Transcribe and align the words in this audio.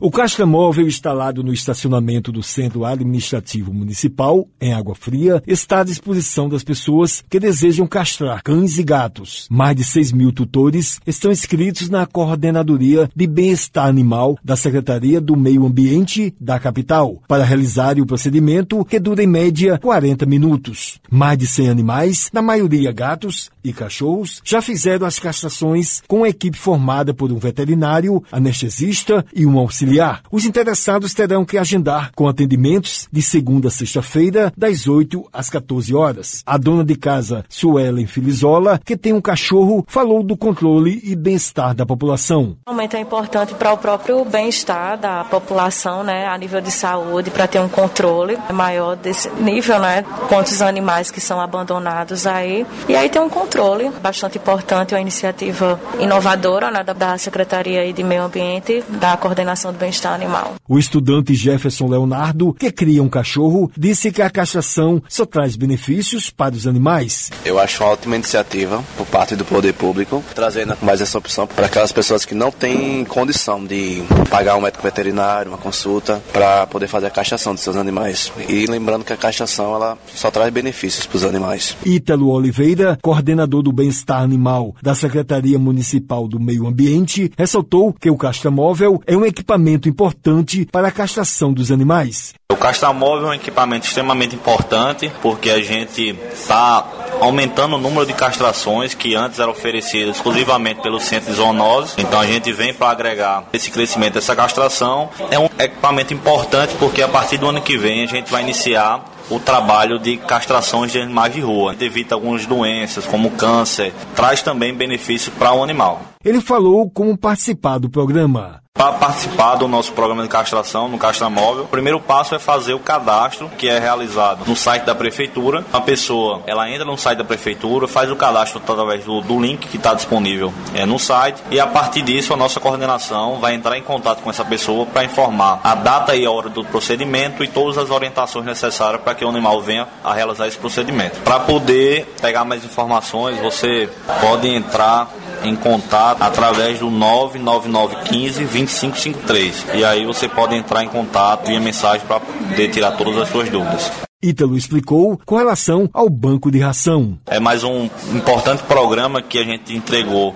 O 0.00 0.10
caixa 0.10 0.44
móvel 0.44 0.88
instalado 0.88 1.44
no 1.44 1.52
estacionamento 1.52 2.32
do 2.32 2.42
Centro 2.42 2.84
Administrativo 2.84 3.72
Municipal, 3.72 4.48
em 4.60 4.74
Água 4.74 4.92
Fria, 4.92 5.40
está 5.46 5.82
à 5.82 5.84
disposição 5.84 6.48
das 6.48 6.64
pessoas 6.64 7.22
que 7.30 7.38
desejam 7.38 7.86
castrar 7.86 8.42
cães 8.42 8.76
e 8.76 8.82
gatos. 8.82 9.46
Mais 9.48 9.76
de 9.76 9.84
6 9.84 10.10
mil 10.10 10.32
tutores 10.32 10.98
estão 11.06 11.30
inscritos 11.30 11.88
na 11.88 12.06
Coordenadoria 12.06 13.08
de 13.14 13.24
Bem-Estar 13.24 13.86
Animal 13.86 14.36
da 14.42 14.56
Secretaria 14.56 15.20
do 15.20 15.36
Meio 15.36 15.64
Ambiente 15.64 16.34
da 16.40 16.58
capital, 16.58 17.22
para 17.28 17.44
realizar 17.44 17.96
o 18.00 18.04
procedimento 18.04 18.84
que 18.84 18.98
dura 18.98 19.22
em 19.22 19.28
média 19.28 19.78
40 19.78 20.26
minutos. 20.26 21.00
Mais 21.08 21.38
de 21.38 21.46
100 21.46 21.68
animais, 21.68 22.30
na 22.32 22.42
maioria 22.42 22.90
gatos 22.90 23.48
e 23.62 23.72
cachorros, 23.72 24.42
já 24.44 24.60
fizeram 24.60 25.06
as 25.06 25.20
castrações 25.20 26.02
com 26.08 26.24
a 26.24 26.28
equipe 26.28 26.58
formada 26.58 27.14
por 27.14 27.30
um 27.30 27.38
veterinário, 27.38 28.20
anestesista 28.32 29.24
e 29.32 29.46
um 29.46 29.56
auxiliar 29.56 29.83
auxiliar. 29.84 30.22
Os 30.30 30.44
interessados 30.44 31.12
terão 31.14 31.44
que 31.44 31.58
agendar 31.58 32.10
com 32.14 32.26
atendimentos 32.26 33.06
de 33.12 33.22
segunda 33.22 33.68
a 33.68 33.70
sexta-feira, 33.70 34.52
das 34.56 34.88
8 34.88 35.28
às 35.32 35.50
14 35.50 35.94
horas. 35.94 36.42
A 36.46 36.56
dona 36.56 36.84
de 36.84 36.96
casa, 36.96 37.44
Suelen 37.48 38.06
Filizola, 38.06 38.80
que 38.84 38.96
tem 38.96 39.12
um 39.12 39.20
cachorro, 39.20 39.84
falou 39.86 40.22
do 40.22 40.36
controle 40.36 41.00
e 41.04 41.14
bem-estar 41.14 41.74
da 41.74 41.84
população. 41.84 42.56
O 42.66 42.70
momento 42.70 42.96
é 42.96 43.00
importante 43.00 43.54
para 43.54 43.72
o 43.72 43.78
próprio 43.78 44.24
bem-estar 44.24 44.98
da 44.98 45.24
população, 45.24 46.02
né, 46.02 46.26
a 46.26 46.36
nível 46.38 46.60
de 46.60 46.70
saúde, 46.70 47.30
para 47.30 47.46
ter 47.46 47.60
um 47.60 47.68
controle 47.68 48.38
maior 48.52 48.96
desse 48.96 49.28
nível, 49.40 49.78
né, 49.78 50.04
quantos 50.28 50.62
animais 50.62 51.10
que 51.10 51.20
são 51.20 51.40
abandonados 51.40 52.26
aí. 52.26 52.66
E 52.88 52.96
aí 52.96 53.08
tem 53.08 53.20
um 53.20 53.28
controle 53.28 53.90
bastante 54.02 54.38
importante, 54.38 54.94
uma 54.94 55.00
iniciativa 55.00 55.80
inovadora, 55.98 56.70
né, 56.70 56.82
da 56.84 57.18
Secretaria 57.18 57.92
de 57.92 58.02
Meio 58.02 58.22
Ambiente, 58.22 58.82
da 58.88 59.16
coordenação 59.16 59.73
do 59.74 59.78
bem-estar 59.78 60.14
animal. 60.14 60.54
O 60.66 60.78
estudante 60.78 61.34
Jefferson 61.34 61.88
Leonardo, 61.88 62.54
que 62.54 62.70
cria 62.70 63.02
um 63.02 63.08
cachorro, 63.08 63.70
disse 63.76 64.10
que 64.10 64.22
a 64.22 64.30
castração 64.30 65.02
só 65.08 65.26
traz 65.26 65.56
benefícios 65.56 66.30
para 66.30 66.54
os 66.54 66.66
animais. 66.66 67.30
Eu 67.44 67.58
acho 67.58 67.82
uma 67.82 67.90
ótima 67.90 68.16
iniciativa 68.16 68.82
por 68.96 69.06
parte 69.06 69.36
do 69.36 69.44
poder 69.44 69.74
público, 69.74 70.22
trazendo 70.34 70.76
mais 70.80 71.00
essa 71.00 71.18
opção 71.18 71.46
para 71.46 71.66
aquelas 71.66 71.92
pessoas 71.92 72.24
que 72.24 72.34
não 72.34 72.50
têm 72.50 73.04
condição 73.04 73.64
de 73.64 74.02
pagar 74.30 74.56
um 74.56 74.60
médico 74.60 74.82
veterinário, 74.82 75.50
uma 75.50 75.58
consulta, 75.58 76.22
para 76.32 76.66
poder 76.66 76.86
fazer 76.86 77.06
a 77.06 77.10
castração 77.10 77.54
de 77.54 77.60
seus 77.60 77.76
animais. 77.76 78.32
E 78.48 78.66
lembrando 78.66 79.04
que 79.04 79.12
a 79.12 79.16
castração 79.16 79.74
ela 79.74 79.98
só 80.14 80.30
traz 80.30 80.52
benefícios 80.52 81.06
para 81.06 81.16
os 81.16 81.24
animais. 81.24 81.76
Ítalo 81.84 82.30
Oliveira, 82.30 82.98
coordenador 83.02 83.62
do 83.62 83.72
bem-estar 83.72 84.22
animal 84.22 84.74
da 84.80 84.94
Secretaria 84.94 85.58
Municipal 85.58 86.28
do 86.28 86.38
Meio 86.38 86.66
Ambiente, 86.66 87.30
ressaltou 87.36 87.92
que 87.92 88.10
o 88.10 88.16
castramóvel 88.16 89.02
é 89.06 89.16
um 89.16 89.24
equipamento 89.24 89.63
equipamento 89.64 89.88
importante 89.88 90.66
para 90.70 90.88
a 90.88 90.92
castração 90.92 91.52
dos 91.52 91.72
animais. 91.72 92.34
O 92.52 92.56
castramóvel 92.56 93.28
é 93.28 93.30
um 93.30 93.34
equipamento 93.34 93.86
extremamente 93.86 94.36
importante 94.36 95.10
porque 95.22 95.50
a 95.50 95.60
gente 95.62 96.16
está 96.32 96.86
aumentando 97.20 97.76
o 97.76 97.78
número 97.78 98.06
de 98.06 98.12
castrações 98.12 98.94
que 98.94 99.14
antes 99.14 99.38
eram 99.38 99.52
oferecidas 99.52 100.16
exclusivamente 100.16 100.82
pelo 100.82 101.00
centro 101.00 101.30
de 101.30 101.36
zoonose. 101.36 101.94
Então 101.98 102.20
a 102.20 102.26
gente 102.26 102.52
vem 102.52 102.74
para 102.74 102.90
agregar 102.90 103.44
esse 103.52 103.70
crescimento 103.70 104.14
dessa 104.14 104.36
castração. 104.36 105.08
É 105.30 105.38
um 105.38 105.48
equipamento 105.58 106.12
importante 106.12 106.74
porque 106.78 107.02
a 107.02 107.08
partir 107.08 107.38
do 107.38 107.48
ano 107.48 107.62
que 107.62 107.78
vem 107.78 108.04
a 108.04 108.06
gente 108.06 108.30
vai 108.30 108.42
iniciar 108.42 109.04
o 109.30 109.40
trabalho 109.40 109.98
de 109.98 110.18
castrações 110.18 110.92
de 110.92 110.98
animais 110.98 111.32
de 111.32 111.40
rua. 111.40 111.74
Evita 111.80 112.14
algumas 112.14 112.44
doenças, 112.44 113.06
como 113.06 113.30
câncer, 113.30 113.92
traz 114.14 114.42
também 114.42 114.74
benefício 114.74 115.32
para 115.32 115.54
o 115.54 115.62
animal. 115.62 116.02
Ele 116.22 116.40
falou 116.40 116.90
como 116.90 117.16
participar 117.16 117.78
do 117.78 117.88
programa. 117.88 118.63
Para 118.76 118.90
participar 118.94 119.54
do 119.54 119.68
nosso 119.68 119.92
programa 119.92 120.24
de 120.24 120.28
castração 120.28 120.88
no 120.88 120.98
Castramóvel, 120.98 121.62
o 121.62 121.68
primeiro 121.68 122.00
passo 122.00 122.34
é 122.34 122.40
fazer 122.40 122.74
o 122.74 122.80
cadastro, 122.80 123.48
que 123.56 123.68
é 123.68 123.78
realizado 123.78 124.44
no 124.48 124.56
site 124.56 124.82
da 124.82 124.96
prefeitura. 124.96 125.64
A 125.72 125.80
pessoa, 125.80 126.42
ela 126.44 126.68
entra 126.68 126.84
no 126.84 126.98
site 126.98 127.18
da 127.18 127.24
prefeitura, 127.24 127.86
faz 127.86 128.10
o 128.10 128.16
cadastro 128.16 128.60
através 128.60 129.04
do, 129.04 129.20
do 129.20 129.40
link 129.40 129.68
que 129.68 129.76
está 129.76 129.94
disponível 129.94 130.52
é, 130.74 130.84
no 130.84 130.98
site 130.98 131.40
e 131.52 131.60
a 131.60 131.68
partir 131.68 132.02
disso 132.02 132.34
a 132.34 132.36
nossa 132.36 132.58
coordenação 132.58 133.38
vai 133.38 133.54
entrar 133.54 133.78
em 133.78 133.82
contato 133.82 134.20
com 134.22 134.28
essa 134.28 134.44
pessoa 134.44 134.84
para 134.86 135.04
informar 135.04 135.60
a 135.62 135.76
data 135.76 136.16
e 136.16 136.26
a 136.26 136.30
hora 136.32 136.48
do 136.48 136.64
procedimento 136.64 137.44
e 137.44 137.46
todas 137.46 137.78
as 137.78 137.90
orientações 137.90 138.44
necessárias 138.44 139.00
para 139.02 139.14
que 139.14 139.24
o 139.24 139.28
animal 139.28 139.62
venha 139.62 139.86
a 140.02 140.12
realizar 140.12 140.48
esse 140.48 140.58
procedimento. 140.58 141.20
Para 141.20 141.38
poder 141.38 142.12
pegar 142.20 142.44
mais 142.44 142.64
informações, 142.64 143.38
você 143.38 143.88
pode 144.20 144.48
entrar 144.48 145.08
em 145.48 145.56
contato 145.56 146.22
através 146.22 146.78
do 146.78 146.90
99915 146.90 148.44
2553. 148.44 149.66
E 149.74 149.84
aí 149.84 150.04
você 150.04 150.28
pode 150.28 150.54
entrar 150.54 150.82
em 150.82 150.88
contato 150.88 151.46
via 151.46 151.60
mensagem 151.60 152.06
para 152.06 152.20
poder 152.20 152.70
tirar 152.70 152.92
todas 152.92 153.16
as 153.18 153.28
suas 153.28 153.48
dúvidas. 153.48 153.90
Ítalo 154.24 154.56
explicou 154.56 155.20
com 155.26 155.36
relação 155.36 155.88
ao 155.92 156.08
banco 156.08 156.50
de 156.50 156.58
ração. 156.58 157.18
É 157.26 157.38
mais 157.38 157.62
um 157.62 157.88
importante 158.12 158.62
programa 158.62 159.20
que 159.20 159.38
a 159.38 159.44
gente 159.44 159.74
entregou 159.74 160.34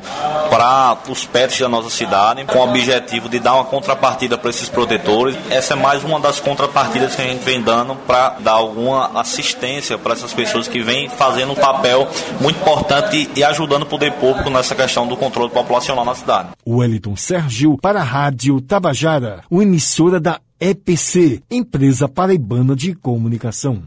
para 0.50 0.98
os 1.08 1.24
pets 1.24 1.58
da 1.58 1.68
nossa 1.68 1.90
cidade, 1.90 2.44
com 2.44 2.58
o 2.58 2.68
objetivo 2.68 3.28
de 3.28 3.38
dar 3.38 3.54
uma 3.54 3.64
contrapartida 3.64 4.36
para 4.36 4.50
esses 4.50 4.68
protetores. 4.68 5.36
Essa 5.50 5.74
é 5.74 5.76
mais 5.76 6.04
uma 6.04 6.20
das 6.20 6.40
contrapartidas 6.40 7.14
que 7.14 7.22
a 7.22 7.26
gente 7.26 7.44
vem 7.44 7.60
dando 7.60 7.94
para 7.94 8.36
dar 8.40 8.52
alguma 8.52 9.18
assistência 9.20 9.96
para 9.96 10.12
essas 10.12 10.32
pessoas 10.32 10.68
que 10.68 10.82
vêm 10.82 11.08
fazendo 11.08 11.52
um 11.52 11.56
papel 11.56 12.08
muito 12.40 12.60
importante 12.60 13.30
e 13.34 13.44
ajudando 13.44 13.82
o 13.82 13.86
poder 13.86 14.12
público 14.12 14.50
nessa 14.50 14.74
questão 14.74 15.06
do 15.06 15.16
controle 15.16 15.50
populacional 15.50 16.04
na 16.04 16.14
cidade. 16.14 16.48
Wellington 16.66 17.16
Sérgio 17.16 17.78
para 17.80 18.00
a 18.00 18.04
Rádio 18.04 18.60
Tabajara, 18.60 19.42
uma 19.50 19.62
emissora 19.62 20.20
da 20.20 20.40
EPC, 20.60 21.40
Empresa 21.48 22.08
Paraibana 22.08 22.74
de 22.74 22.92
Comunicação. 22.92 23.86